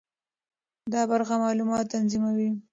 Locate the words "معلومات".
1.43-1.85